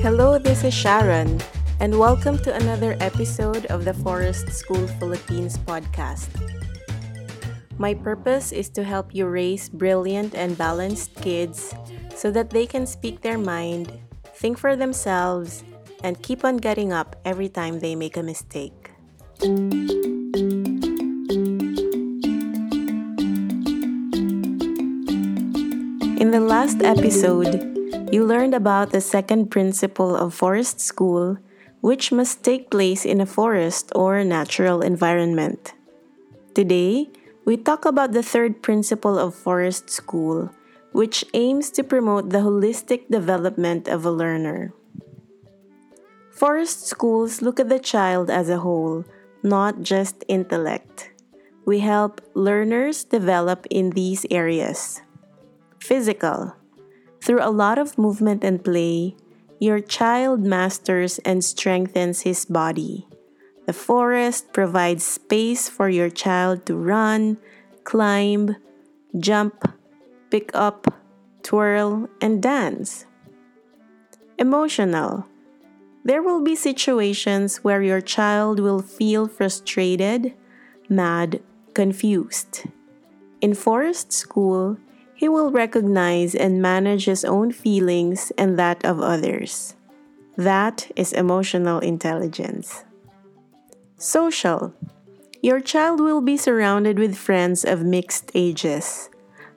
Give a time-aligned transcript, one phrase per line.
[0.00, 1.38] Hello, this is Sharon,
[1.78, 6.32] and welcome to another episode of the Forest School Philippines podcast.
[7.76, 11.74] My purpose is to help you raise brilliant and balanced kids
[12.16, 13.92] so that they can speak their mind,
[14.40, 15.64] think for themselves,
[16.02, 18.92] and keep on getting up every time they make a mistake.
[26.16, 27.69] In the last episode,
[28.10, 31.38] you learned about the second principle of forest school,
[31.80, 35.74] which must take place in a forest or natural environment.
[36.54, 37.08] Today,
[37.44, 40.50] we talk about the third principle of forest school,
[40.92, 44.74] which aims to promote the holistic development of a learner.
[46.32, 49.04] Forest schools look at the child as a whole,
[49.42, 51.12] not just intellect.
[51.64, 55.02] We help learners develop in these areas
[55.78, 56.54] physical,
[57.20, 59.16] through a lot of movement and play,
[59.58, 63.06] your child masters and strengthens his body.
[63.66, 67.38] The forest provides space for your child to run,
[67.84, 68.56] climb,
[69.18, 69.62] jump,
[70.30, 70.86] pick up,
[71.42, 73.04] twirl, and dance.
[74.38, 75.26] Emotional.
[76.04, 80.32] There will be situations where your child will feel frustrated,
[80.88, 81.42] mad,
[81.74, 82.64] confused.
[83.42, 84.78] In forest school,
[85.20, 89.76] he will recognize and manage his own feelings and that of others.
[90.38, 92.84] That is emotional intelligence.
[93.98, 94.72] Social.
[95.42, 99.10] Your child will be surrounded with friends of mixed ages.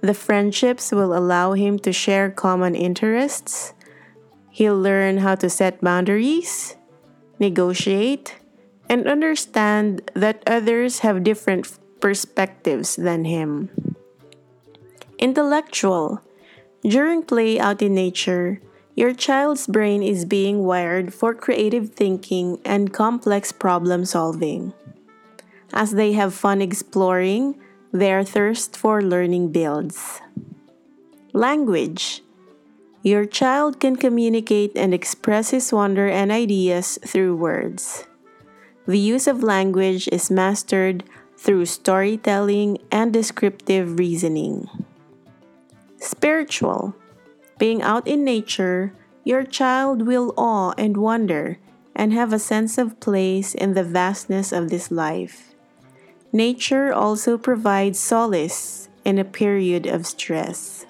[0.00, 3.74] The friendships will allow him to share common interests.
[4.50, 6.76] He'll learn how to set boundaries,
[7.40, 8.36] negotiate,
[8.88, 11.66] and understand that others have different
[11.98, 13.87] perspectives than him.
[15.18, 16.22] Intellectual.
[16.82, 18.62] During play out in nature,
[18.94, 24.72] your child's brain is being wired for creative thinking and complex problem solving.
[25.72, 27.58] As they have fun exploring,
[27.90, 30.20] their thirst for learning builds.
[31.32, 32.22] Language.
[33.02, 38.06] Your child can communicate and express his wonder and ideas through words.
[38.86, 41.02] The use of language is mastered
[41.36, 44.68] through storytelling and descriptive reasoning.
[46.08, 46.96] Spiritual.
[47.58, 51.58] Being out in nature, your child will awe and wonder
[51.94, 55.52] and have a sense of place in the vastness of this life.
[56.32, 60.86] Nature also provides solace in a period of stress.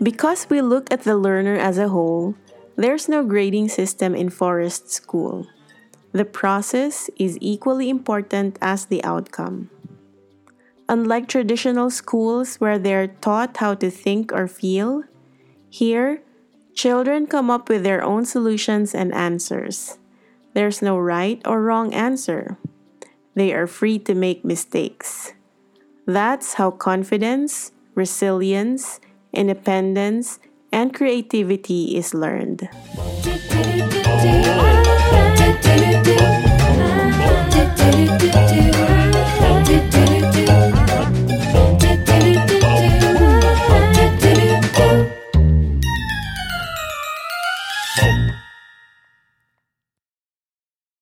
[0.00, 2.36] Because we look at the learner as a whole,
[2.76, 5.48] there's no grading system in forest school.
[6.12, 9.70] The process is equally important as the outcome.
[10.88, 15.02] Unlike traditional schools where they're taught how to think or feel,
[15.68, 16.22] here,
[16.74, 19.98] children come up with their own solutions and answers.
[20.54, 22.56] There's no right or wrong answer.
[23.34, 25.32] They are free to make mistakes.
[26.06, 29.00] That's how confidence, resilience,
[29.32, 30.38] independence,
[30.70, 32.68] and creativity is learned.